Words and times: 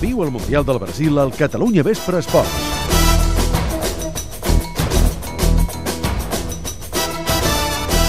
Viu 0.00 0.22
el 0.22 0.30
Mundial 0.30 0.64
del 0.64 0.78
Brasil 0.78 1.18
al 1.18 1.32
Catalunya 1.32 1.82
Vespre 1.82 2.18
Esports. 2.18 2.75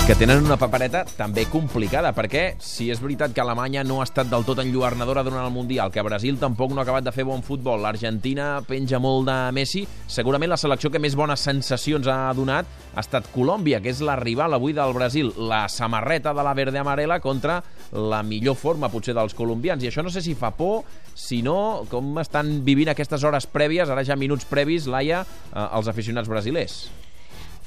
Que 0.08 0.16
tenen 0.16 0.46
una 0.46 0.56
papereta 0.56 1.02
també 1.18 1.44
complicada, 1.52 2.14
perquè 2.16 2.54
si 2.64 2.86
és 2.88 3.02
veritat 3.04 3.34
que 3.36 3.42
Alemanya 3.44 3.82
no 3.84 3.98
ha 4.00 4.06
estat 4.06 4.30
del 4.32 4.46
tot 4.48 4.62
enlluernadora 4.64 5.20
durant 5.28 5.44
el 5.44 5.52
Mundial, 5.52 5.90
que 5.92 6.04
Brasil 6.06 6.38
tampoc 6.40 6.72
no 6.72 6.80
ha 6.80 6.86
acabat 6.86 7.04
de 7.04 7.12
fer 7.12 7.26
bon 7.28 7.42
futbol, 7.44 7.82
l'Argentina 7.84 8.62
penja 8.64 9.02
molt 9.04 9.28
de 9.28 9.36
Messi, 9.52 9.82
segurament 10.08 10.54
la 10.54 10.60
selecció 10.62 10.88
que 10.94 11.02
més 11.04 11.18
bones 11.20 11.44
sensacions 11.44 12.08
ha 12.08 12.32
donat 12.38 12.70
ha 12.96 13.04
estat 13.04 13.28
Colòmbia, 13.34 13.82
que 13.84 13.92
és 13.92 14.00
la 14.00 14.16
rival 14.16 14.56
avui 14.56 14.72
del 14.78 14.96
Brasil, 14.96 15.34
la 15.36 15.66
samarreta 15.68 16.32
de 16.32 16.46
la 16.48 16.54
verde 16.56 16.80
amarela 16.80 17.20
contra 17.20 17.58
la 17.92 18.22
millor 18.24 18.56
forma 18.56 18.88
potser 18.88 19.18
dels 19.18 19.36
colombians, 19.36 19.84
i 19.84 19.90
això 19.92 20.06
no 20.08 20.14
sé 20.14 20.24
si 20.24 20.38
fa 20.40 20.54
por, 20.56 20.86
si 21.20 21.42
no, 21.44 21.84
com 21.92 22.16
estan 22.24 22.62
vivint 22.64 22.94
aquestes 22.96 23.28
hores 23.28 23.50
prèvies, 23.52 23.92
ara 23.92 24.08
ja 24.08 24.16
minuts 24.16 24.48
previs, 24.48 24.88
Laia, 24.88 25.26
eh, 25.52 25.68
els 25.68 25.92
aficionats 25.92 26.32
brasilers. 26.32 26.86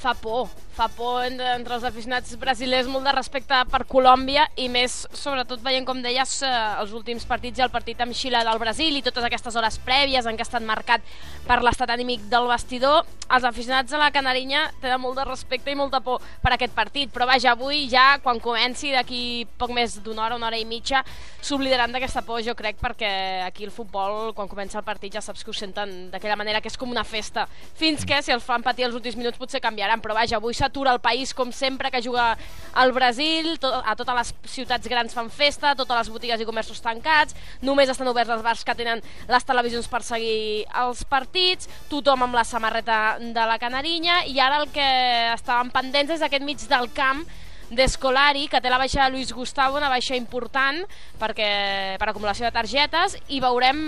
Fa 0.00 0.14
por, 0.16 0.48
fa 0.80 0.88
por 0.88 1.20
entre, 1.26 1.44
entre 1.58 1.74
els 1.76 1.84
aficionats 1.84 2.32
brasilers, 2.40 2.88
molt 2.88 3.04
de 3.04 3.12
respecte 3.12 3.58
per 3.68 3.82
Colòmbia 3.84 4.46
i 4.56 4.64
més, 4.72 5.02
sobretot, 5.12 5.60
veient, 5.60 5.84
com 5.84 6.00
deies, 6.00 6.38
eh, 6.46 6.52
els 6.80 6.94
últims 6.96 7.26
partits 7.28 7.60
i 7.60 7.64
el 7.66 7.72
partit 7.74 8.00
amb 8.00 8.16
Xile 8.16 8.40
del 8.48 8.60
Brasil 8.62 8.96
i 8.96 9.02
totes 9.04 9.26
aquestes 9.28 9.58
hores 9.60 9.76
prèvies 9.84 10.24
en 10.24 10.38
què 10.38 10.40
ha 10.40 10.48
estat 10.48 10.64
marcat 10.64 11.04
per 11.44 11.58
l'estat 11.60 11.92
anímic 11.92 12.24
del 12.32 12.48
vestidor, 12.48 13.04
els 13.30 13.44
aficionats 13.44 13.92
de 13.92 14.00
la 14.00 14.08
Canarinya 14.10 14.62
tenen 14.80 15.02
molt 15.02 15.20
de 15.20 15.26
respecte 15.28 15.70
i 15.70 15.76
molta 15.76 16.00
por 16.00 16.24
per 16.40 16.54
aquest 16.56 16.72
partit, 16.74 17.12
però 17.12 17.28
vaja, 17.28 17.52
avui 17.52 17.84
ja, 17.92 18.16
quan 18.24 18.40
comenci, 18.40 18.94
d'aquí 18.96 19.44
poc 19.60 19.76
més 19.76 19.98
d'una 20.00 20.24
hora, 20.24 20.40
una 20.40 20.48
hora 20.48 20.58
i 20.58 20.64
mitja, 20.64 21.04
s'oblidaran 21.44 21.92
d'aquesta 21.92 22.24
por, 22.24 22.40
jo 22.46 22.56
crec, 22.56 22.80
perquè 22.80 23.12
aquí 23.44 23.68
el 23.68 23.74
futbol, 23.74 24.32
quan 24.32 24.48
comença 24.48 24.80
el 24.80 24.88
partit, 24.88 25.12
ja 25.12 25.24
saps 25.24 25.44
que 25.44 25.52
ho 25.52 25.56
senten 25.56 26.08
d'aquella 26.10 26.40
manera 26.40 26.64
que 26.64 26.72
és 26.72 26.80
com 26.80 26.90
una 26.90 27.04
festa, 27.04 27.44
fins 27.76 28.08
que, 28.08 28.22
si 28.24 28.32
els 28.32 28.48
fan 28.48 28.64
patir 28.64 28.88
els 28.88 28.96
últims 28.96 29.20
minuts, 29.20 29.38
potser 29.38 29.60
canviarà 29.60 29.90
faran, 29.90 30.02
però 30.02 30.14
vaja, 30.14 30.38
avui 30.38 30.54
s'atura 30.70 30.94
el 30.94 31.00
país 31.02 31.34
com 31.34 31.50
sempre 31.50 31.90
que 31.90 32.00
juga 32.00 32.38
al 32.72 32.92
Brasil, 32.92 33.58
to 33.58 33.66
a 33.66 33.96
totes 33.98 34.14
les 34.14 34.34
ciutats 34.54 34.86
grans 34.86 35.12
fan 35.12 35.28
festa, 35.30 35.74
totes 35.74 35.96
les 35.98 36.10
botigues 36.14 36.40
i 36.40 36.46
comerços 36.46 36.80
tancats, 36.80 37.34
només 37.60 37.90
estan 37.90 38.06
oberts 38.06 38.30
els 38.30 38.46
bars 38.46 38.62
que 38.64 38.76
tenen 38.78 39.02
les 39.28 39.44
televisions 39.44 39.88
per 39.90 40.02
seguir 40.06 40.64
els 40.70 41.02
partits, 41.04 41.68
tothom 41.90 42.22
amb 42.22 42.38
la 42.38 42.46
samarreta 42.46 43.18
de 43.18 43.46
la 43.50 43.58
Canarinya, 43.58 44.22
i 44.30 44.38
ara 44.38 44.62
el 44.62 44.70
que 44.70 44.88
estàvem 45.34 45.74
pendents 45.74 46.14
és 46.14 46.22
aquest 46.22 46.46
mig 46.46 46.62
del 46.70 46.90
camp 46.94 47.26
d'Escolari, 47.70 48.48
que 48.50 48.60
té 48.60 48.70
la 48.70 48.78
baixa 48.80 49.04
de 49.04 49.14
Luis 49.14 49.32
Gustavo, 49.32 49.78
una 49.78 49.88
baixa 49.88 50.16
important 50.18 50.82
perquè 51.20 51.96
per 52.00 52.08
acumulació 52.10 52.46
de 52.48 52.54
targetes, 52.54 53.16
i 53.28 53.40
veurem 53.42 53.80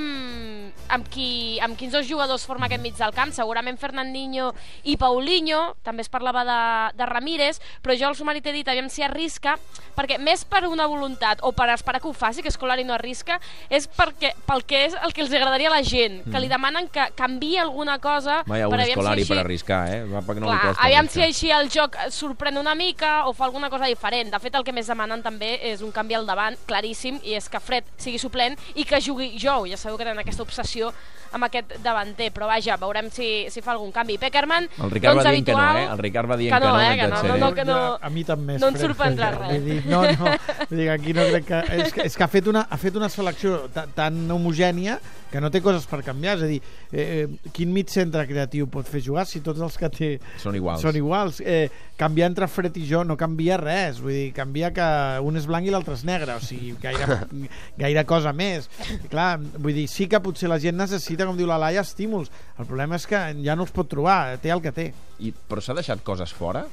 amb, 0.92 1.08
qui, 1.10 1.58
amb 1.64 1.76
quins 1.78 1.94
dos 1.94 2.06
jugadors 2.08 2.46
forma 2.46 2.68
aquest 2.68 2.82
mig 2.82 2.96
del 2.98 3.14
camp. 3.16 3.32
Segurament 3.34 3.78
Fernandinho 3.80 4.52
i 4.84 4.96
Paulinho, 5.00 5.72
també 5.82 6.04
es 6.04 6.12
parlava 6.12 6.44
de, 6.46 6.60
de 6.98 7.08
Ramírez, 7.08 7.60
però 7.82 7.96
jo 7.98 8.10
al 8.10 8.18
sumari 8.18 8.42
t'he 8.44 8.54
dit, 8.54 8.68
aviam 8.68 8.90
si 8.92 9.04
arrisca, 9.04 9.56
perquè 9.96 10.18
més 10.22 10.44
per 10.48 10.64
una 10.68 10.86
voluntat 10.86 11.42
o 11.42 11.52
per 11.56 11.70
esperar 11.72 12.02
que 12.02 12.10
ho 12.10 12.14
faci, 12.16 12.44
que 12.44 12.52
Escolari 12.52 12.84
no 12.84 12.94
arrisca, 12.94 13.38
és 13.72 13.88
perquè, 13.90 14.34
pel 14.46 14.64
que 14.68 14.84
és 14.86 14.96
el 15.02 15.16
que 15.16 15.24
els 15.24 15.32
agradaria 15.32 15.70
a 15.72 15.74
la 15.74 15.82
gent, 15.86 16.20
que 16.28 16.38
li 16.38 16.46
mm. 16.46 16.52
demanen 16.52 16.88
que 16.92 17.08
canvi 17.18 17.56
alguna 17.58 17.98
cosa 18.02 18.42
Vaja, 18.46 18.68
un 18.68 18.80
Escolari 18.84 19.24
si 19.24 19.26
així... 19.26 19.34
per 19.34 19.42
arriscar, 19.44 19.82
eh? 19.90 20.00
Va, 20.06 20.22
no 20.22 20.46
Clar, 20.46 20.60
li 20.60 20.76
aviam 20.86 21.08
arriscar. 21.08 21.12
si 21.14 21.26
així 21.26 21.52
el 21.54 21.70
joc 21.72 21.98
sorprèn 22.12 22.60
una 22.60 22.76
mica 22.78 23.22
o 23.28 23.34
fa 23.36 23.46
alguna 23.48 23.71
cosa 23.72 23.88
diferent. 23.90 24.30
De 24.32 24.40
fet, 24.42 24.54
el 24.58 24.66
que 24.66 24.74
més 24.76 24.90
demanen 24.92 25.24
també 25.24 25.56
és 25.72 25.82
un 25.82 25.92
canvi 25.94 26.18
al 26.18 26.28
davant 26.28 26.58
claríssim 26.68 27.18
i 27.24 27.36
és 27.38 27.48
que 27.50 27.60
Fred 27.62 27.88
sigui 27.96 28.20
suplent 28.20 28.58
i 28.76 28.86
que 28.88 29.00
jugui 29.02 29.32
Jou. 29.40 29.66
Ja 29.70 29.80
sabeu 29.80 29.98
que 29.98 30.06
tenen 30.06 30.22
aquesta 30.22 30.44
obsessió 30.44 30.92
amb 31.32 31.46
aquest 31.48 31.78
davanter, 31.82 32.28
però 32.32 32.46
vaja, 32.50 32.76
veurem 32.80 33.08
si, 33.12 33.28
si 33.50 33.62
fa 33.64 33.72
algun 33.72 33.92
canvi. 33.94 34.18
Peckerman, 34.20 34.68
el 34.84 34.92
Ricard 34.92 35.16
doncs 35.16 35.24
va 35.24 35.32
dient 35.32 35.48
habitual, 35.48 35.62
que 35.64 35.72
no, 35.72 35.80
eh? 35.80 35.94
El 35.94 36.02
Ricard 36.04 36.30
va 36.30 36.36
dient 36.36 36.52
que 36.52 36.60
no, 36.60 36.74
eh? 36.76 36.90
que 37.00 37.08
no, 37.08 37.22
no, 37.22 37.38
no, 37.40 37.50
que 37.56 37.64
no, 37.64 37.78
a 37.96 38.12
mi 38.12 38.24
també 38.28 38.58
no 38.60 38.68
ens 38.72 38.84
sorprendrà 38.84 39.32
res. 39.38 39.64
Dir, 39.64 39.78
no, 39.88 40.02
no, 40.12 40.36
dir, 40.68 40.90
aquí 40.92 41.16
no 41.16 41.26
crec 41.30 41.48
que... 41.48 41.64
És 41.78 41.96
que, 41.96 42.06
és 42.10 42.18
que 42.18 42.26
ha, 42.26 42.30
fet 42.30 42.52
una, 42.52 42.66
ha 42.68 42.80
fet 42.80 43.00
una 43.00 43.08
selecció 43.12 43.64
tan 43.96 44.20
homogènia 44.30 45.00
que 45.32 45.40
no 45.40 45.48
té 45.50 45.62
coses 45.64 45.86
per 45.88 46.02
canviar, 46.04 46.36
és 46.36 46.44
a 46.44 46.48
dir, 46.50 46.58
eh, 46.92 47.04
eh, 47.22 47.50
quin 47.56 47.72
mig 47.72 47.88
centre 47.90 48.26
creatiu 48.28 48.68
pot 48.70 48.88
fer 48.88 49.00
jugar 49.04 49.24
si 49.28 49.40
tots 49.44 49.62
els 49.64 49.78
que 49.80 49.88
té 49.92 50.10
són 50.42 50.58
iguals? 50.58 50.84
Són 50.84 50.98
iguals. 50.98 51.40
Eh, 51.40 51.70
canviar 51.96 52.28
entre 52.30 52.48
Fred 52.52 52.76
i 52.76 52.84
jo 52.88 53.02
no 53.08 53.16
canvia 53.16 53.56
res, 53.60 54.02
vull 54.04 54.12
dir, 54.12 54.28
canvia 54.36 54.72
que 54.76 54.88
un 55.24 55.40
és 55.40 55.48
blanc 55.48 55.66
i 55.66 55.72
l'altre 55.72 55.96
és 55.96 56.04
negre, 56.08 56.36
o 56.36 56.44
sigui, 56.44 56.74
gaire, 56.82 57.22
gaire 57.82 58.04
cosa 58.08 58.34
més. 58.36 58.68
I 58.98 59.08
clar, 59.08 59.30
vull 59.56 59.76
dir, 59.76 59.88
sí 59.90 60.08
que 60.10 60.20
potser 60.22 60.52
la 60.52 60.60
gent 60.62 60.76
necessita, 60.76 61.26
com 61.28 61.38
diu 61.38 61.48
la 61.48 61.60
Laia, 61.62 61.86
estímuls. 61.86 62.30
El 62.58 62.68
problema 62.68 63.00
és 63.00 63.08
que 63.08 63.24
ja 63.40 63.56
no 63.56 63.66
els 63.66 63.74
pot 63.74 63.88
trobar, 63.88 64.36
té 64.42 64.52
el 64.52 64.62
que 64.64 64.74
té. 64.76 64.90
I, 65.24 65.32
però 65.32 65.64
s'ha 65.64 65.78
deixat 65.78 66.04
coses 66.04 66.34
fora? 66.36 66.66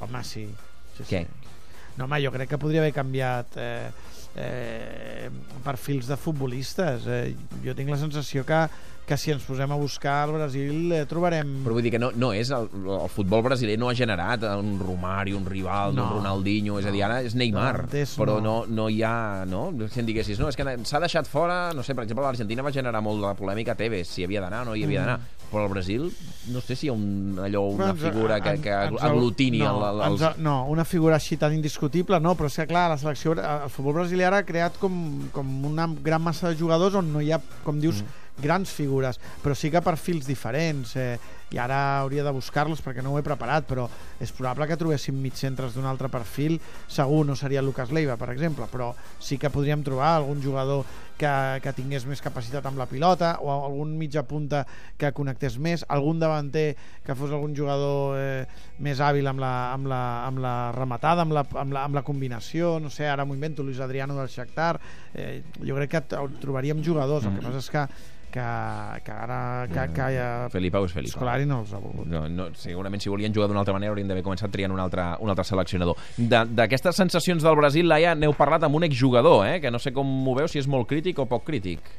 Home, 0.00 0.24
sí. 0.26 0.48
sí 0.96 1.06
Què? 1.06 1.22
Sí. 1.28 1.50
No, 1.96 2.06
home, 2.06 2.18
jo 2.24 2.32
crec 2.34 2.50
que 2.54 2.58
podria 2.58 2.82
haver 2.82 2.96
canviat... 2.96 3.60
Eh, 3.60 4.08
eh, 4.36 5.28
perfils 5.64 6.08
de 6.10 6.18
futbolistes. 6.20 7.06
Eh, 7.06 7.34
jo 7.64 7.74
tinc 7.76 7.90
la 7.92 8.00
sensació 8.00 8.44
que 8.48 8.64
que 9.10 9.18
si 9.18 9.32
ens 9.34 9.42
posem 9.42 9.72
a 9.74 9.76
buscar 9.78 10.20
al 10.22 10.32
Brasil 10.36 10.92
eh, 10.94 11.02
trobarem... 11.10 11.48
Però 11.64 11.74
vull 11.74 11.82
dir 11.82 11.90
que 11.96 11.98
no, 11.98 12.12
no 12.14 12.30
és 12.36 12.52
el, 12.54 12.68
el 12.94 13.08
futbol 13.10 13.42
brasiler 13.42 13.74
no 13.80 13.88
ha 13.90 13.94
generat 13.98 14.44
un 14.52 14.76
Romario, 14.78 15.38
un 15.40 15.48
rival, 15.50 15.96
no, 15.96 16.04
un 16.04 16.20
Ronaldinho, 16.20 16.78
és 16.78 16.86
a 16.86 16.92
dir, 16.94 17.02
ara 17.02 17.18
és 17.26 17.34
Neymar, 17.34 17.88
no, 17.88 18.04
però 18.20 18.38
no. 18.38 18.60
no, 18.68 18.84
no 18.84 18.86
hi 18.86 19.02
ha... 19.02 19.42
No? 19.50 19.64
Si 19.90 19.98
em 20.02 20.06
diguessis, 20.06 20.38
no, 20.38 20.46
és 20.52 20.58
que 20.58 20.66
s'ha 20.86 21.02
deixat 21.02 21.26
fora, 21.26 21.72
no 21.74 21.82
sé, 21.82 21.96
per 21.98 22.06
exemple, 22.06 22.22
l'Argentina 22.22 22.62
va 22.62 22.72
generar 22.74 23.02
molt 23.02 23.24
de 23.26 23.34
polèmica 23.40 23.74
a 23.74 23.80
Tevez, 23.80 24.06
si 24.14 24.26
havia 24.26 24.44
d'anar 24.44 24.62
o 24.62 24.70
no 24.70 24.78
hi 24.78 24.86
havia 24.86 25.02
d'anar, 25.02 25.18
mm. 25.18 25.50
però 25.50 25.66
al 25.66 25.74
Brasil 25.74 26.06
no 26.54 26.62
sé 26.62 26.78
si 26.78 26.86
hi 26.86 26.92
ha 26.92 26.94
un, 26.94 27.42
allò, 27.42 27.64
una 27.74 27.90
ens, 27.96 28.06
figura 28.06 28.38
que, 28.44 28.54
que 28.62 28.78
ens, 28.92 29.02
aglutini 29.10 29.64
no, 29.64 29.74
el, 29.74 29.84
el, 29.88 30.06
els... 30.06 30.26
Ens, 30.30 30.40
no, 30.46 30.56
una 30.70 30.86
figura 30.86 31.18
així 31.18 31.40
tan 31.40 31.56
indiscutible, 31.56 32.22
no, 32.22 32.36
però 32.38 32.52
és 32.52 32.62
que 32.62 32.70
clar, 32.70 32.86
la 32.94 33.02
selecció, 33.02 33.34
el 33.34 33.70
futbol 33.74 33.98
brasiler 34.04 34.30
ha 34.38 34.44
creat 34.46 34.78
com, 34.78 34.96
com 35.34 35.54
una 35.74 35.90
gran 35.98 36.22
massa 36.22 36.52
de 36.52 36.62
jugadors 36.62 37.02
on 37.02 37.10
no 37.10 37.24
hi 37.24 37.34
ha, 37.34 37.42
com 37.66 37.82
dius, 37.82 38.04
mm 38.06 38.19
grans 38.40 38.72
figures, 38.74 39.20
però 39.42 39.54
sí 39.54 39.70
que 39.70 39.82
perfils 39.84 40.26
diferents. 40.28 40.96
Eh, 40.96 41.18
i 41.50 41.58
ara 41.58 42.00
hauria 42.00 42.24
de 42.24 42.32
buscar-los 42.34 42.82
perquè 42.84 43.02
no 43.02 43.14
ho 43.14 43.18
he 43.18 43.26
preparat, 43.26 43.66
però 43.66 43.88
és 44.22 44.30
probable 44.36 44.68
que 44.70 44.78
trobéssim 44.78 45.16
mig 45.18 45.34
centres 45.38 45.74
d'un 45.74 45.88
altre 45.90 46.10
perfil, 46.12 46.60
segur 46.88 47.24
no 47.26 47.36
seria 47.36 47.62
Lucas 47.62 47.90
Leiva, 47.90 48.16
per 48.20 48.30
exemple, 48.30 48.68
però 48.70 48.92
sí 49.18 49.38
que 49.38 49.50
podríem 49.50 49.82
trobar 49.86 50.14
algun 50.14 50.42
jugador 50.42 50.84
que, 51.20 51.32
que 51.60 51.72
tingués 51.76 52.06
més 52.08 52.22
capacitat 52.24 52.64
amb 52.70 52.80
la 52.80 52.86
pilota 52.88 53.34
o 53.44 53.50
algun 53.52 53.96
mitja 53.98 54.22
punta 54.28 54.62
que 54.98 55.10
connectés 55.16 55.58
més, 55.60 55.84
algun 55.88 56.22
davanter 56.22 56.68
que 57.04 57.16
fos 57.18 57.34
algun 57.34 57.56
jugador 57.56 58.16
eh, 58.16 58.46
més 58.80 59.02
hàbil 59.02 59.26
amb 59.28 59.42
la, 59.42 59.52
amb, 59.74 59.90
la, 59.90 60.02
amb 60.28 60.40
la 60.44 60.54
rematada, 60.76 61.26
amb 61.26 61.36
la, 61.36 61.44
amb, 61.50 61.74
la, 61.76 61.84
amb 61.88 61.98
la 61.98 62.04
combinació, 62.06 62.78
no 62.80 62.92
sé, 62.94 63.08
ara 63.10 63.26
m'ho 63.26 63.36
invento, 63.36 63.66
Luis 63.66 63.82
Adriano 63.84 64.16
del 64.16 64.32
Shakhtar, 64.32 64.78
eh, 65.12 65.42
jo 65.58 65.76
crec 65.76 65.98
que 65.98 66.24
trobaríem 66.40 66.80
jugadors, 66.86 67.26
el 67.26 67.36
que 67.36 67.42
mm. 67.42 67.50
passa 67.50 67.66
és 67.66 67.70
que 67.74 67.86
que, 68.30 69.02
que 69.04 69.10
ara 69.12 69.66
que, 69.66 69.86
que, 69.92 70.04
que 70.14 70.26
Felipao 70.54 70.86
és 70.86 70.92
Felipao. 70.94 71.18
Escolari 71.18 71.39
no 71.48 71.62
els 71.64 71.72
ha 71.74 71.80
volgut. 71.82 72.06
No, 72.10 72.26
no, 72.28 72.50
segurament 72.58 73.02
si 73.02 73.12
volien 73.12 73.34
jugar 73.34 73.48
d'una 73.50 73.62
altra 73.64 73.74
manera 73.76 73.94
haurien 73.94 74.10
d'haver 74.10 74.24
començat 74.26 74.52
triant 74.52 74.74
un 74.74 74.82
altre, 74.82 75.06
un 75.20 75.32
altre 75.32 75.46
seleccionador. 75.48 75.98
D'aquestes 76.18 76.96
sensacions 76.96 77.44
del 77.46 77.58
Brasil, 77.58 77.88
Laia, 77.88 78.14
n'heu 78.18 78.36
parlat 78.36 78.64
amb 78.66 78.80
un 78.80 78.86
exjugador, 78.88 79.46
eh? 79.48 79.58
que 79.60 79.72
no 79.72 79.82
sé 79.82 79.94
com 79.96 80.06
ho 80.28 80.36
veu, 80.38 80.48
si 80.48 80.62
és 80.62 80.70
molt 80.70 80.88
crític 80.90 81.18
o 81.18 81.28
poc 81.30 81.46
crític. 81.48 81.92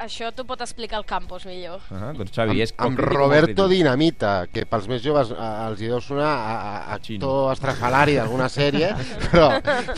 Això 0.00 0.30
t'ho 0.32 0.46
pot 0.48 0.62
explicar 0.64 0.96
el 0.96 1.04
Campos 1.04 1.42
millor. 1.44 1.82
Ah, 1.92 2.14
doncs 2.16 2.32
Xavi, 2.32 2.62
és 2.64 2.70
amb, 2.72 2.94
amb 2.96 3.02
Roberto 3.04 3.66
Dinamita, 3.68 4.46
que 4.48 4.64
pels 4.64 4.86
més 4.88 5.02
joves 5.04 5.28
eh, 5.34 5.48
els 5.66 5.82
hi 5.82 5.90
deu 5.92 6.00
sonar 6.00 6.30
a, 6.30 6.54
a 6.54 6.94
actor 6.94 7.50
estrafalari 7.52 8.14
d'alguna 8.16 8.48
sèrie, 8.48 8.94
però, 9.26 9.50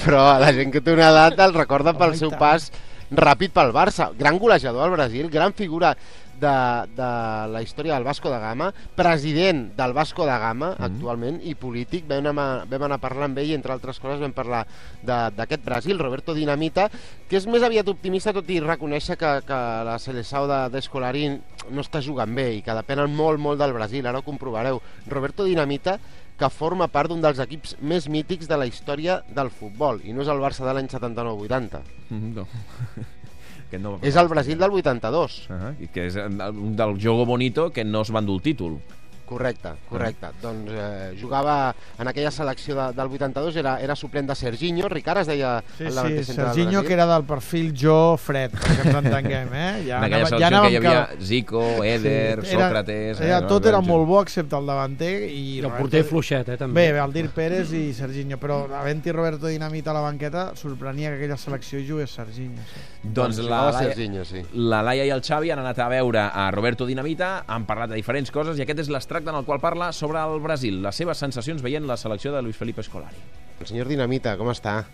però 0.03 0.25
la 0.43 0.51
gent 0.57 0.75
que 0.75 0.83
té 0.83 0.97
una 0.97 1.13
edat 1.15 1.39
el 1.47 1.55
recorda 1.55 1.95
pel 1.95 2.17
seu 2.19 2.35
pas 2.35 2.67
ràpid 3.15 3.55
pel 3.55 3.71
Barça. 3.77 4.11
Gran 4.19 4.43
golejador 4.43 4.89
al 4.89 4.97
Brasil, 4.97 5.31
gran 5.31 5.55
figura 5.55 5.95
de, 6.43 6.55
de 6.97 7.09
la 7.53 7.63
història 7.63 7.95
del 7.95 8.07
Vasco 8.07 8.31
da 8.33 8.41
Gama, 8.43 8.71
president 8.99 9.69
del 9.79 9.95
Vasco 9.97 10.27
da 10.27 10.39
Gama 10.43 10.73
mm. 10.73 10.89
actualment 10.89 11.39
i 11.47 11.55
polític. 11.59 12.09
Vam 12.11 12.27
anar, 12.33 12.49
vam 12.71 12.87
anar 12.89 12.99
a 12.99 13.03
parlar 13.03 13.29
amb 13.31 13.39
ell, 13.43 13.55
entre 13.57 13.75
altres 13.75 14.01
coses 14.03 14.21
vam 14.23 14.35
parlar 14.35 14.65
d'aquest 15.03 15.65
Brasil, 15.65 16.01
Roberto 16.03 16.35
Dinamita, 16.35 16.89
que 17.29 17.39
és 17.39 17.47
més 17.51 17.65
aviat 17.65 17.89
optimista 17.93 18.35
tot 18.35 18.51
i 18.51 18.61
reconèixer 18.63 19.19
que, 19.21 19.33
que 19.47 19.61
la 19.87 19.99
Seleção 20.03 20.49
d'Escolari 20.73 21.29
de, 21.29 21.39
no 21.71 21.85
està 21.85 22.03
jugant 22.03 22.35
bé 22.35 22.49
i 22.59 22.63
que 22.67 22.77
depenen 22.77 23.15
molt, 23.15 23.41
molt 23.41 23.63
del 23.63 23.75
Brasil, 23.77 24.07
ara 24.07 24.23
ho 24.23 24.27
comprovareu. 24.27 24.83
Roberto 25.11 25.47
Dinamita 25.47 25.99
que 26.43 26.49
forma 26.51 26.89
part 26.91 27.13
d'un 27.13 27.21
dels 27.23 27.39
equips 27.45 27.77
més 27.87 28.09
mítics 28.11 28.49
de 28.51 28.59
la 28.59 28.67
història 28.67 29.21
del 29.37 29.53
futbol, 29.55 30.01
i 30.03 30.15
no 30.17 30.25
és 30.25 30.31
el 30.33 30.43
Barça 30.43 30.67
de 30.67 30.75
l'any 30.75 30.89
79-80. 30.91 31.83
Mm, 32.11 32.33
no. 32.35 32.49
que 33.71 33.79
no... 33.79 33.99
És 34.03 34.17
el 34.21 34.29
Brasil 34.29 34.59
del 34.59 34.71
82. 34.71 35.49
Uh 35.49 35.55
-huh. 35.55 35.75
I 35.81 35.89
que 35.89 36.07
és 36.07 36.17
un 36.17 36.77
del 36.77 36.99
Jogo 37.01 37.25
Bonito 37.27 37.71
que 37.71 37.85
no 37.85 38.03
es 38.03 38.13
va 38.13 38.21
endur 38.21 38.37
el 38.37 38.43
títol. 38.43 38.79
Correcte, 39.27 39.71
correcte. 39.89 40.27
Doncs 40.43 40.71
eh, 40.75 41.17
jugava 41.21 41.75
en 41.99 42.09
aquella 42.09 42.31
selecció 42.31 42.75
de, 42.77 42.93
del 42.93 43.07
82, 43.09 43.57
era, 43.57 43.77
era 43.81 43.97
suplent 43.97 44.29
de 44.29 44.35
Serginho, 44.37 44.89
Ricard 44.89 45.21
es 45.23 45.27
deia 45.31 45.63
Sí, 45.79 45.85
el 45.85 45.93
sí, 46.25 46.33
Serginho, 46.35 46.83
que 46.83 46.93
era 46.93 47.07
del 47.07 47.25
perfil 47.25 47.73
jo 47.79 48.17
fred, 48.21 48.53
perquè 48.53 48.87
ens 48.91 48.99
entenguem, 49.01 49.49
eh? 49.55 49.71
Ja 49.89 49.99
en 49.99 50.05
aquella 50.05 50.27
anava- 50.27 50.29
selecció 50.29 50.63
que 50.63 50.73
hi 50.73 50.77
havia 50.77 50.93
cal- 51.07 51.23
Zico, 51.25 51.63
Eder, 51.85 52.45
Sí, 52.45 52.55
era- 52.55 52.67
Sócrates... 52.69 53.21
Era, 53.21 53.39
eh, 53.39 53.49
tot 53.49 53.67
era 53.67 53.81
molt 53.81 54.07
bo 54.09 54.21
excepte 54.23 54.57
el 54.59 54.67
davanter 54.67 55.15
i... 55.31 55.41
I 55.53 55.59
el 55.59 55.65
Roberto- 55.65 55.83
porter 55.83 56.05
fluixet, 56.05 56.49
eh, 56.49 56.57
també. 56.61 56.89
Bé, 56.93 56.99
Valdir 57.01 57.29
Pérez 57.31 57.73
i 57.73 57.85
Serginho, 57.97 58.37
però 58.43 58.67
havent-hi 58.75 59.13
Roberto 59.13 59.47
Dinamita 59.47 59.91
a 59.91 59.95
la 59.97 60.05
banqueta, 60.05 60.51
sorprenia 60.57 61.11
que 61.11 61.17
aquella 61.23 61.37
selecció 61.41 61.79
hi 61.81 61.89
jugués 61.89 62.11
Serginho. 62.11 62.61
Sí. 62.73 62.81
Doncs 63.03 63.39
la 63.39 63.43
jugava 63.45 63.73
Laia, 63.73 63.89
Serginho, 63.89 64.25
sí. 64.25 64.43
la 64.55 64.83
Laia 64.87 65.05
i 65.09 65.11
el 65.11 65.23
Xavi 65.25 65.51
han 65.51 65.59
anat 65.59 65.79
a 65.83 65.89
veure 65.91 66.21
a 66.23 66.45
Roberto 66.55 66.87
Dinamita, 66.87 67.45
han 67.51 67.65
parlat 67.67 67.91
de 67.91 67.97
diferents 67.99 68.31
coses 68.31 68.59
i 68.59 68.63
aquest 68.63 68.85
és 68.85 68.93
l'extracte 69.13 69.31
en 69.31 69.37
el 69.37 69.45
qual 69.45 69.61
parla 69.61 69.93
sobre 69.93 70.19
el 70.19 70.41
Brasil, 70.41 70.81
les 70.81 70.97
seves 70.97 71.19
sensacions 71.21 71.61
veient 71.61 71.85
la 71.85 71.99
selecció 72.01 72.33
de 72.33 72.41
Luis 72.41 72.57
Felipe 72.57 72.83
Scolari. 72.83 73.19
El 73.61 73.67
senyor 73.69 73.89
Dinamita, 73.91 74.39
com 74.41 74.49
està? 74.49 74.87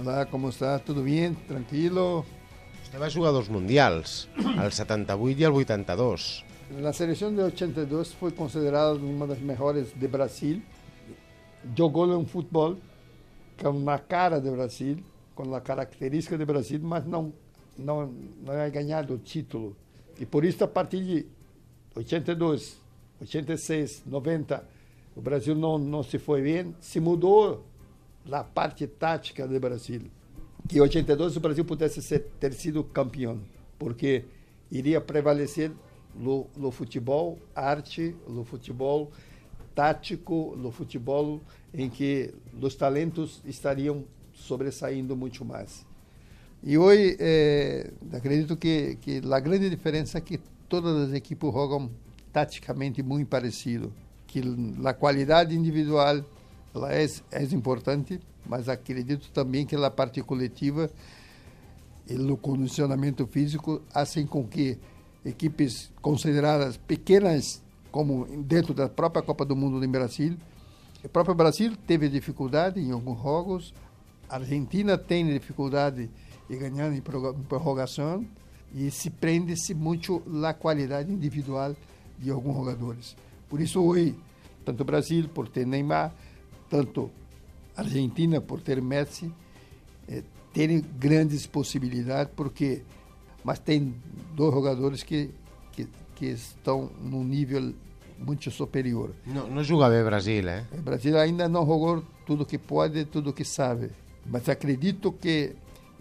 Hola, 0.00 0.24
¿cómo 0.30 0.48
está? 0.48 0.78
¿Todo 0.78 1.02
bien? 1.02 1.36
¿Tranquilo? 1.46 2.24
Vostè 2.80 2.96
va 2.96 3.10
jugar 3.12 3.34
dos 3.36 3.50
mundials, 3.52 4.28
el 4.40 4.72
78 4.72 5.42
i 5.42 5.44
el 5.44 5.52
82. 5.52 6.44
La 6.80 6.94
selección 6.94 7.36
de 7.36 7.42
82 7.42 8.14
fue 8.14 8.34
considerada 8.34 8.94
una 8.94 9.26
de 9.26 9.34
las 9.34 9.42
mejores 9.42 9.92
de 10.00 10.08
Brasil. 10.08 10.64
Jugó 11.76 12.10
en 12.14 12.26
fútbol 12.26 12.78
con 13.62 13.84
la 13.84 13.98
cara 13.98 14.40
de 14.40 14.50
Brasil, 14.50 15.04
con 15.34 15.50
la 15.50 15.62
característica 15.62 16.38
de 16.38 16.44
Brasil, 16.46 16.80
mas 16.82 17.04
não, 17.04 17.34
não, 17.76 18.10
não 18.42 18.54
é 18.54 18.70
ganhado 18.70 19.14
o 19.14 19.18
título. 19.18 19.76
E 20.18 20.24
por 20.24 20.42
isso, 20.44 20.64
a 20.64 20.68
partir 20.68 21.04
de 21.04 21.26
82, 21.94 22.85
86, 23.20 24.02
90, 24.06 24.64
o 25.14 25.20
Brasil 25.20 25.54
não, 25.54 25.78
não 25.78 26.02
se 26.02 26.18
foi 26.18 26.42
bem, 26.42 26.74
se 26.80 27.00
mudou 27.00 27.64
a 28.30 28.44
parte 28.44 28.86
tática 28.86 29.46
do 29.46 29.58
Brasil. 29.58 30.02
Que 30.68 30.78
em 30.78 30.80
82 30.80 31.36
o 31.36 31.40
Brasil 31.40 31.64
pudesse 31.64 32.02
ser, 32.02 32.26
ter 32.40 32.52
sido 32.52 32.84
campeão, 32.84 33.40
porque 33.78 34.24
iria 34.70 35.00
prevalecer 35.00 35.72
no, 36.14 36.46
no 36.56 36.70
futebol 36.70 37.38
arte, 37.54 38.14
no 38.28 38.44
futebol 38.44 39.10
tático, 39.74 40.54
no 40.56 40.70
futebol 40.70 41.40
em 41.72 41.88
que 41.88 42.34
os 42.60 42.74
talentos 42.74 43.42
estariam 43.44 44.04
sobressaindo 44.32 45.16
muito 45.16 45.44
mais. 45.44 45.84
E 46.62 46.76
hoje, 46.76 47.16
eh, 47.20 47.92
acredito 48.12 48.56
que, 48.56 48.96
que 48.96 49.22
a 49.30 49.40
grande 49.40 49.70
diferença 49.70 50.18
é 50.18 50.20
que 50.20 50.40
todas 50.68 51.08
as 51.08 51.14
equipes 51.14 51.52
jogam 51.52 51.90
taticamente 52.36 53.02
muito 53.02 53.26
parecido, 53.28 53.90
que 54.26 54.42
a 54.84 54.92
qualidade 54.92 55.56
individual 55.56 56.22
ela 56.74 56.92
é, 56.92 57.06
é 57.32 57.42
importante, 57.44 58.20
mas 58.44 58.68
acredito 58.68 59.30
também 59.30 59.64
que 59.64 59.74
a 59.74 59.90
parte 59.90 60.22
coletiva 60.22 60.90
e 62.06 62.14
o 62.14 62.36
condicionamento 62.36 63.26
físico 63.26 63.80
fazem 63.88 64.26
com 64.26 64.46
que 64.46 64.78
equipes 65.24 65.90
consideradas 66.02 66.76
pequenas, 66.76 67.62
como 67.90 68.26
dentro 68.42 68.74
da 68.74 68.86
própria 68.86 69.22
Copa 69.22 69.46
do 69.46 69.56
Mundo 69.56 69.82
em 69.82 69.88
Brasil, 69.88 70.36
o 71.02 71.08
próprio 71.08 71.34
Brasil 71.34 71.74
teve 71.86 72.06
dificuldade 72.06 72.78
em 72.78 72.92
alguns 72.92 73.18
jogos, 73.22 73.72
a 74.28 74.36
Argentina 74.36 74.98
tem 74.98 75.26
dificuldade 75.26 76.10
em 76.50 76.58
ganhar 76.58 76.92
em 76.92 77.00
prorrogação 77.00 78.26
e 78.74 78.90
se 78.90 79.08
prende-se 79.08 79.72
muito 79.72 80.22
na 80.26 80.52
qualidade 80.52 81.10
individual 81.10 81.74
de 82.18 82.30
alguns 82.30 82.56
jogadores. 82.56 83.16
Por 83.48 83.60
isso 83.60 83.82
hoje, 83.82 84.14
tanto 84.64 84.84
Brasil 84.84 85.28
por 85.28 85.48
ter 85.48 85.66
Neymar, 85.66 86.12
tanto 86.68 87.10
Argentina 87.76 88.40
por 88.40 88.60
ter 88.60 88.80
Messi, 88.82 89.32
tem 90.52 90.80
grandes 90.98 91.46
possibilidades 91.46 92.32
porque 92.34 92.82
mas 93.46 93.60
tem 93.60 93.94
dois 94.34 94.52
jogadores 94.52 95.04
que, 95.04 95.30
que, 95.70 95.86
que 96.16 96.26
estão 96.26 96.90
num 97.00 97.22
nível 97.22 97.72
muito 98.18 98.50
superior. 98.50 99.12
No, 99.24 99.46
no 99.46 99.62
juga 99.62 99.88
bé 99.88 100.02
Brasil, 100.02 100.48
eh? 100.48 100.64
O 100.76 100.82
Brasil 100.82 101.16
ainda 101.16 101.48
não 101.48 101.64
jogou 101.64 102.02
tudo 102.26 102.44
que 102.44 102.58
pode, 102.58 103.04
tudo 103.04 103.32
que 103.32 103.44
sabe, 103.44 103.90
mas 104.26 104.48
acredito 104.48 105.12
que 105.12 105.54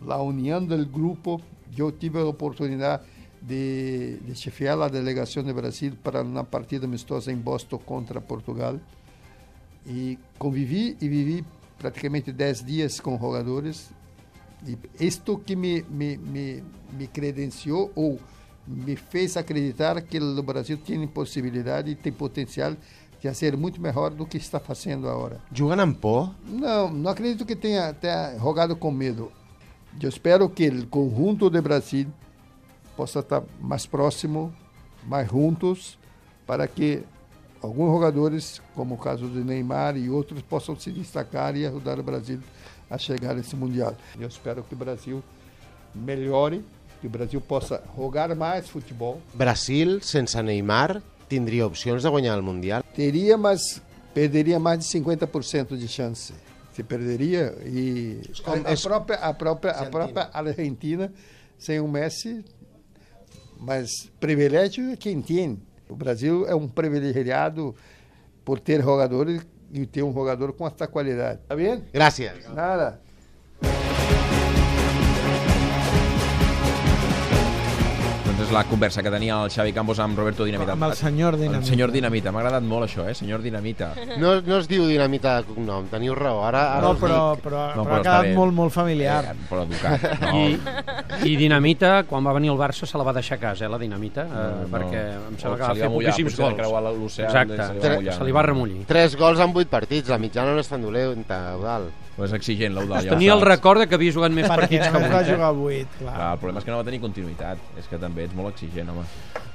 a 0.07 0.19
união 0.23 0.65
do 0.65 0.83
grupo, 0.87 1.39
eu 1.77 1.91
tive 1.91 2.17
a 2.17 2.25
oportunidade 2.25 3.03
de, 3.47 4.17
de 4.17 4.35
chefiar 4.35 4.79
a 4.81 4.87
delegação 4.87 5.43
do 5.43 5.53
Brasil 5.53 5.93
para 6.03 6.21
uma 6.21 6.43
partida 6.43 6.85
amistosa 6.85 7.31
em 7.31 7.37
Boston 7.37 7.77
contra 7.77 8.19
Portugal 8.19 8.79
e 9.85 10.17
convivi 10.39 10.97
e 10.99 11.07
vivi 11.07 11.45
praticamente 11.77 12.31
10 12.31 12.65
dias 12.65 12.99
com 12.99 13.19
jogadores 13.19 13.91
e 14.65 14.77
isto 14.99 15.37
que 15.37 15.55
me, 15.55 15.83
me, 15.83 16.17
me, 16.17 16.63
me 16.93 17.07
credenciou 17.07 17.91
ou 17.93 18.19
me 18.67 18.95
fez 18.95 19.37
acreditar 19.37 20.01
que 20.01 20.17
o 20.17 20.41
Brasil 20.41 20.77
tem 20.77 21.05
possibilidade 21.07 21.91
e 21.91 21.95
tem 21.95 22.11
potencial 22.11 22.75
de 23.21 23.33
ser 23.35 23.55
muito 23.55 23.79
melhor 23.79 24.09
do 24.11 24.25
que 24.25 24.37
está 24.37 24.59
fazendo 24.59 25.07
agora. 25.07 25.39
Amb 25.79 25.97
por? 25.97 26.33
Não, 26.47 26.91
não 26.91 27.11
acredito 27.11 27.45
que 27.45 27.55
tenha, 27.55 27.93
tenha 27.93 28.37
jogado 28.39 28.75
com 28.75 28.91
medo. 28.91 29.31
Eu 30.01 30.09
espero 30.09 30.49
que 30.49 30.67
o 30.67 30.87
conjunto 30.87 31.49
de 31.49 31.61
Brasil 31.61 32.07
possa 32.95 33.19
estar 33.19 33.43
mais 33.59 33.85
próximo, 33.85 34.53
mais 35.03 35.29
juntos, 35.29 35.97
para 36.45 36.67
que 36.67 37.03
alguns 37.61 37.91
jogadores, 37.91 38.61
como 38.73 38.95
o 38.95 38.97
caso 38.97 39.27
de 39.27 39.39
Neymar 39.39 39.97
e 39.97 40.09
outros, 40.09 40.41
possam 40.41 40.77
se 40.77 40.91
destacar 40.91 41.55
e 41.55 41.65
ajudar 41.65 41.99
o 41.99 42.03
Brasil 42.03 42.39
a 42.89 42.97
chegar 42.97 43.35
a 43.35 43.39
esse 43.39 43.55
Mundial. 43.55 43.95
Eu 44.19 44.27
espero 44.27 44.63
que 44.63 44.73
o 44.73 44.77
Brasil 44.77 45.23
melhore, 45.93 46.63
que 47.01 47.07
o 47.07 47.09
Brasil 47.09 47.41
possa 47.41 47.83
jogar 47.95 48.33
mais 48.35 48.69
futebol. 48.69 49.21
Brasil, 49.33 50.01
sense 50.01 50.41
Neymar, 50.41 51.01
tindria 51.27 51.65
opcions 51.65 52.03
de 52.03 52.09
guanyar 52.09 52.37
el 52.37 52.43
Mundial? 52.43 52.83
Teria, 52.95 53.37
mas 53.37 53.81
perderia 54.13 54.59
mais 54.59 54.79
de 54.79 54.85
50% 54.85 55.77
de 55.77 55.87
chance. 55.87 56.33
Se 56.71 56.83
perderia 56.83 57.55
e 57.65 58.21
a, 58.45 58.73
a 58.73 58.77
própria 58.77 59.17
a 59.17 59.33
própria 59.33 59.71
a 59.71 59.75
Argentina. 59.75 59.91
própria 59.91 60.29
Argentina 60.33 61.13
sem 61.57 61.79
o 61.79 61.87
Messi, 61.87 62.43
mas 63.65 64.11
privilégio 64.19 64.91
é 64.91 64.95
quem 64.95 65.21
tem. 65.21 65.59
O 65.89 65.95
Brasil 65.95 66.45
é 66.47 66.55
um 66.55 66.67
privilegiado 66.67 67.75
por 68.43 68.59
ter 68.59 68.81
jogadores 68.81 69.41
e 69.73 69.85
ter 69.85 70.03
um 70.03 70.13
jogador 70.13 70.53
com 70.53 70.65
esta 70.67 70.87
qualidade. 70.87 71.39
Tá 71.47 71.55
vendo? 71.55 71.83
Gràcies. 71.93 72.31
Nada. 72.53 72.99
Doncs 78.25 78.41
és 78.47 78.51
la 78.51 78.63
conversa 78.67 79.03
que 79.05 79.11
tenia 79.13 79.35
el 79.45 79.51
Xavi 79.53 79.71
Campos 79.73 79.99
amb 80.03 80.17
Roberto 80.17 80.43
Dinamita. 80.47 80.73
Amb 80.73 80.87
el 80.89 80.93
senyor 80.97 81.37
Dinamita. 81.37 81.61
El 81.61 81.67
senyor 81.69 81.91
Dinamita. 81.93 82.31
M'ha 82.33 82.41
agradat 82.41 82.65
molt 82.67 82.87
això, 82.87 83.05
eh? 83.07 83.13
Senyor 83.15 83.43
Dinamita. 83.45 83.91
No, 84.19 84.33
no 84.43 84.57
es 84.59 84.67
diu 84.67 84.87
dinamita 84.89 85.37
de 85.39 85.45
cognom, 85.51 85.85
teniu 85.91 86.15
raó. 86.17 86.41
Ara, 86.49 86.63
ara 86.75 86.81
No, 86.89 86.95
però, 86.99 87.19
dic. 87.35 87.45
però, 87.45 87.61
No, 87.75 87.85
però, 87.85 87.85
però 87.85 87.95
ha 87.95 88.01
quedat 88.03 88.27
bé. 88.29 88.33
molt, 88.35 88.53
molt 88.57 88.73
familiar. 88.75 89.21
Eh, 89.31 89.35
però 89.49 89.63
educat. 89.63 90.09
No, 90.25 90.33
I, 90.41 90.59
I 91.23 91.35
Dinamita, 91.39 92.03
quan 92.03 92.25
va 92.25 92.33
venir 92.33 92.49
al 92.51 92.57
Barça, 92.57 92.85
se 92.85 92.97
la 92.97 93.03
va 93.07 93.13
deixar 93.13 93.37
a 93.37 93.41
casa, 93.41 93.65
eh, 93.65 93.69
la 93.69 93.77
Dinamita, 93.79 94.25
eh, 94.25 94.65
perquè 94.71 95.03
em 95.29 95.37
sembla 95.39 95.57
que 95.57 95.63
va 95.63 95.75
fer 95.75 95.89
poquíssims 95.89 96.37
gols. 96.37 96.55
creuar 96.55 96.81
l'oceà, 96.83 97.25
Exacte, 97.25 97.55
se 97.55 97.73
li 97.73 97.79
va 97.79 97.95
mullar. 97.95 98.13
se 98.17 98.23
li 98.25 98.31
va 98.31 98.41
remullir. 98.41 98.85
Tres 98.85 99.15
gols 99.15 99.39
en 99.39 99.53
vuit 99.53 99.69
partits, 99.69 100.09
la 100.09 100.17
mitjana 100.17 100.53
no 100.53 100.59
és 100.59 100.67
tan 100.67 100.81
dolenta, 100.81 101.53
Eudal. 101.53 101.89
Pues 102.15 102.31
exigent, 102.33 102.73
l'Eudal. 102.75 103.03
Ja 103.03 103.09
Tenia 103.09 103.33
el 103.33 103.41
record 103.41 103.79
de 103.79 103.87
que 103.87 103.95
havia 103.95 104.11
jugat 104.11 104.31
més 104.31 104.47
partits 104.47 104.87
que 104.87 104.93
només 104.93 105.11
va 105.11 105.19
vuit. 105.19 105.27
Eh? 105.27 105.35
jugar 105.35 105.51
8, 105.51 105.87
clar. 105.99 106.13
Clar, 106.15 106.31
el 106.33 106.39
problema 106.39 106.59
és 106.59 106.65
que 106.65 106.71
no 106.71 106.77
va 106.77 106.83
tenir 106.87 107.01
continuïtat. 107.01 107.57
És 107.77 107.87
que 107.87 107.97
també 107.97 108.23
ets 108.23 108.33
molt 108.33 108.53
exigent, 108.53 108.89
home. 108.89 109.03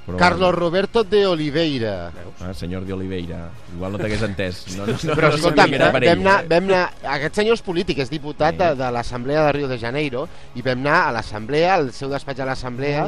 Però, 0.06 0.16
Carlos 0.18 0.54
Roberto 0.54 1.04
de 1.04 1.26
Oliveira. 1.28 2.10
Ah, 2.40 2.54
senyor 2.56 2.86
de 2.88 2.94
Oliveira. 2.96 3.50
Igual 3.76 3.92
no 3.92 3.98
t'hagués 4.00 4.22
entès. 4.26 4.62
No, 4.76 4.86
no, 4.88 4.96
no, 4.96 5.14
Però 5.14 5.28
no 5.28 5.36
escolta'm, 5.36 5.74
era 5.76 5.90
per 5.92 6.00
vam 6.02 6.08
ell, 6.08 6.24
anar, 6.24 6.36
eh? 6.42 6.48
vam 6.50 6.70
anar, 6.70 6.82
aquest 7.18 7.40
senyor 7.42 7.58
és 7.58 7.62
polític, 7.62 8.00
és 8.02 8.10
diputat 8.10 8.56
de, 8.58 8.70
de 8.80 8.90
l'Assemblea 8.96 9.44
de 9.46 9.52
Rio 9.58 9.68
de 9.70 9.78
Janeiro, 9.78 10.26
i 10.56 10.64
vam 10.66 10.80
anar 10.80 11.02
a 11.08 11.12
l'Assemblea, 11.18 11.74
al 11.76 11.92
seu 11.94 12.10
despatx 12.10 12.40
a 12.40 12.48
l'Assemblea, 12.48 13.04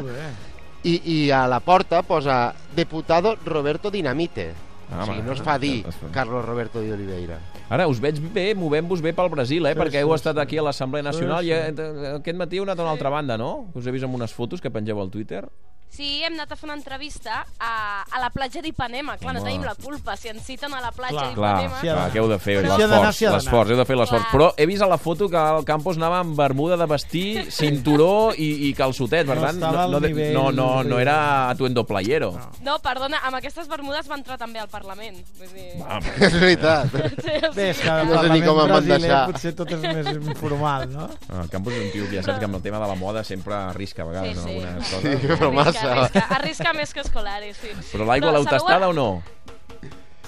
i, 0.83 0.99
i 1.15 1.17
a 1.31 1.45
la 1.49 1.59
porta 1.63 2.03
posa 2.05 2.53
Deputado 2.75 3.35
Roberto 3.45 3.91
Dinamite. 3.91 4.53
Ah, 4.93 5.01
o 5.01 5.05
sigui, 5.07 5.23
no 5.25 5.33
es 5.33 5.41
fa 5.41 5.57
dir. 5.57 5.81
Carlos 6.13 6.45
Roberto 6.45 6.81
de 6.83 6.93
Oliveira. 6.93 7.39
Ara 7.73 7.87
us 7.89 7.99
veig 8.03 8.19
bé, 8.35 8.51
movent-vos 8.53 9.01
bé 9.01 9.15
pel 9.17 9.31
Brasil, 9.33 9.65
eh? 9.65 9.73
Sí, 9.73 9.79
perquè 9.79 9.97
sí, 9.97 10.05
heu 10.05 10.13
estat 10.13 10.37
sí. 10.37 10.43
aquí 10.43 10.59
a 10.59 10.65
l'Assemblea 10.67 11.01
Nacional 11.07 11.41
Sí, 11.41 11.49
i 11.49 11.55
sí. 11.55 11.81
eh, 11.81 12.11
aquest 12.19 12.37
matí 12.37 12.59
heu 12.59 12.67
anat 12.67 12.77
a 12.77 12.85
una 12.85 12.91
altra 12.93 13.09
banda, 13.09 13.37
no? 13.39 13.71
Us 13.73 13.87
he 13.87 13.93
vist 13.95 14.05
amb 14.05 14.19
unes 14.19 14.35
fotos 14.35 14.61
que 14.61 14.69
pengeu 14.69 15.01
al 15.01 15.09
Twitter. 15.09 15.47
Sí, 15.93 16.23
hem 16.25 16.33
anat 16.33 16.49
a 16.51 16.55
fer 16.57 16.65
una 16.65 16.73
entrevista 16.73 17.43
a, 17.61 18.01
a 18.09 18.19
la 18.19 18.31
platja 18.33 18.63
d'Ipanema. 18.65 19.13
Clar, 19.21 19.35
no 19.35 19.41
Home. 19.43 19.49
tenim 19.51 19.65
la 19.67 19.75
culpa. 19.77 20.15
Si 20.17 20.27
ens 20.31 20.41
citen 20.41 20.73
a 20.73 20.79
la 20.81 20.89
platja 20.91 21.13
Clar, 21.13 21.33
Clar, 21.35 21.51
d'Ipanema... 21.59 21.75
sí, 21.77 21.85
clar, 21.85 21.95
d'anar. 21.99 22.11
que 22.15 22.19
heu 22.23 22.29
de 22.31 22.39
fer 22.41 22.55
Però- 22.63 22.75
Si 22.75 22.81
ha 22.81 22.87
d'anar, 22.87 23.03
l'esforç, 23.05 23.21
ha 23.21 23.25
d'anar. 23.29 23.41
l'esforç, 23.43 23.69
heu 23.69 23.77
de 23.77 23.85
fer 23.85 23.97
l'esforç. 23.99 24.23
Clar. 24.23 24.31
Però 24.33 24.47
he 24.57 24.65
vist 24.65 24.81
a 24.81 24.87
la 24.89 24.97
foto 24.97 25.29
que 25.29 25.37
el 25.37 25.65
Campos 25.69 25.97
anava 26.01 26.19
amb 26.23 26.33
bermuda 26.35 26.77
de 26.81 26.87
vestir, 26.89 27.45
cinturó 27.59 28.33
i, 28.35 28.69
i 28.69 28.73
calçotet, 28.73 29.27
per 29.29 29.35
No 29.37 29.45
tant, 29.45 29.59
estava 29.61 29.83
al 29.83 29.91
no, 29.93 29.99
no, 29.99 30.07
nivell 30.07 30.33
no, 30.33 30.45
no, 30.51 30.67
no 30.83 30.99
era 30.99 31.49
atuendo 31.51 31.85
playero. 31.85 32.31
No. 32.41 32.49
No, 32.71 32.79
perdona, 32.81 33.21
amb 33.29 33.37
aquestes 33.37 33.69
bermudes 33.69 34.09
va 34.09 34.17
entrar 34.17 34.39
també 34.41 34.59
al 34.63 34.69
Parlament. 34.73 35.21
Vull 35.37 35.53
dir... 35.53 35.69
Ah, 35.85 35.99
És 36.25 36.33
veritat. 36.39 36.89
Sí, 37.21 37.37
o 37.37 37.53
Bé, 37.53 37.69
és 37.69 37.77
sigui, 37.77 37.85
que 37.85 37.99
el 38.01 38.09
No 38.09 38.17
sé 38.17 38.33
ni 38.33 38.41
Parlament 38.41 38.45
com 38.49 38.57
em 38.57 38.61
van 38.63 38.73
brasiler 38.73 38.99
deixar. 39.05 39.21
potser 39.29 39.53
tot 39.61 39.71
és 39.77 39.85
més 39.85 40.11
informal, 40.17 40.89
no? 40.89 41.07
el 41.43 41.49
Campos 41.53 41.77
és 41.77 41.85
un 41.85 41.91
tio 41.93 42.09
que 42.09 42.17
ja 42.17 42.25
saps 42.25 42.39
que 42.41 42.49
amb 42.49 42.57
el 42.57 42.65
tema 42.65 42.81
de 42.81 42.89
la 42.89 42.97
moda 42.97 43.23
sempre 43.23 43.53
arrisca 43.53 44.01
a 44.01 44.09
vegades 44.09 44.37
Sí, 44.37 44.43
sí. 44.43 44.57
en 44.57 44.67
algunes 44.73 44.87
Sí, 44.89 44.95
coses. 44.95 45.39
però 45.39 45.51
arrisca, 45.61 45.82
Arrisca, 45.91 46.25
arrisca 46.37 46.73
més 46.73 46.93
que 46.93 47.01
Escolari, 47.01 47.53
sí. 47.53 47.71
Però 47.91 48.05
l'aigua 48.07 48.31
l'heu 48.31 48.45
tastada 48.45 48.87
o 48.89 48.93
no? 48.93 49.09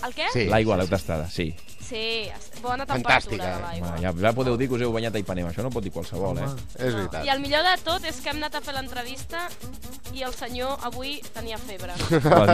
El 0.06 0.14
què? 0.14 0.28
Sí. 0.34 0.46
L'aigua 0.52 0.76
l'heu 0.78 0.88
tastada, 0.92 1.30
sí. 1.32 1.56
Sí, 1.86 2.26
bona 2.64 2.82
temperatura 2.82 3.14
Fantàstica, 3.14 3.46
de 3.46 3.50
eh? 3.52 3.62
l'aigua. 3.62 3.90
Va, 3.92 3.98
ja, 4.02 4.12
ja 4.24 4.32
podeu 4.34 4.56
dir 4.58 4.66
que 4.68 4.74
us 4.74 4.82
heu 4.82 4.90
banyat 4.94 5.14
a 5.14 5.20
Ipanema, 5.22 5.52
això 5.52 5.62
no 5.62 5.70
pot 5.70 5.84
dir 5.86 5.92
qualsevol, 5.94 6.40
eh? 6.42 6.48
És 6.80 6.94
No. 6.96 6.98
veritat. 7.04 7.26
I 7.28 7.30
el 7.30 7.40
millor 7.44 7.62
de 7.62 7.74
tot 7.86 8.04
és 8.10 8.18
que 8.24 8.32
hem 8.32 8.40
anat 8.42 8.56
a 8.58 8.62
fer 8.66 8.74
l'entrevista 8.74 9.44
i 10.18 10.24
el 10.26 10.34
senyor 10.34 10.80
avui 10.90 11.20
tenia 11.36 11.60
febre. 11.62 11.94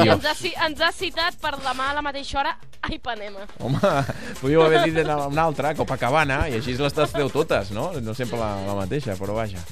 I 0.04 0.10
ens 0.12 0.28
ha, 0.28 0.34
ci- 0.36 0.52
ens 0.68 0.82
ha 0.84 0.92
citat 0.92 1.40
per 1.40 1.54
demà 1.64 1.92
a 1.92 1.96
la 1.96 2.04
mateixa 2.04 2.42
hora 2.42 2.58
a 2.82 2.92
Ipanema. 2.92 3.48
Home, 3.64 3.80
podíeu 4.42 4.66
haver 4.66 4.84
dit 4.90 5.00
una 5.08 5.46
altra, 5.48 5.72
Copacabana, 5.80 6.50
i 6.52 6.60
així 6.60 6.76
les 6.76 6.94
tasteu 6.94 7.30
totes, 7.32 7.72
no? 7.72 7.94
No 8.04 8.14
sempre 8.14 8.36
la, 8.42 8.52
la 8.68 8.76
mateixa, 8.84 9.16
però 9.16 9.34
vaja. 9.40 9.64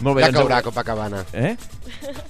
Molt 0.00 0.14
bé, 0.16 0.22
Ja 0.22 0.30
doncs... 0.30 0.38
caurà 0.44 0.60
Copacabana. 0.62 1.24
Eh? 1.32 1.56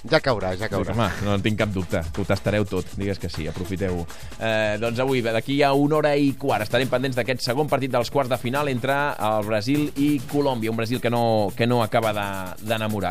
Ja 0.09 0.19
caurà, 0.23 0.53
ja 0.57 0.69
caurà. 0.71 0.93
Home, 0.95 1.07
no 1.25 1.35
en 1.37 1.43
tinc 1.45 1.59
cap 1.59 1.69
dubte, 1.73 2.01
ho 2.17 2.23
tastareu 2.25 2.65
tot, 2.65 2.87
digues 2.97 3.19
que 3.21 3.29
sí, 3.29 3.45
aprofiteu-ho. 3.47 4.05
Eh, 4.39 4.77
doncs 4.81 4.99
avui, 5.03 5.21
d'aquí 5.21 5.59
a 5.63 5.73
una 5.77 5.99
hora 5.99 6.15
i 6.17 6.31
quart, 6.39 6.63
estarem 6.65 6.89
pendents 6.89 7.15
d'aquest 7.19 7.43
segon 7.45 7.69
partit 7.69 7.91
dels 7.93 8.09
quarts 8.09 8.31
de 8.31 8.39
final 8.41 8.71
entre 8.71 8.95
el 9.29 9.45
Brasil 9.45 9.85
i 10.01 10.09
Colòmbia, 10.31 10.71
un 10.73 10.77
Brasil 10.81 11.01
que 11.03 11.11
no, 11.13 11.51
que 11.55 11.67
no 11.67 11.83
acaba 11.83 12.13
de- 12.13 12.65
d'enamorar. 12.65 13.07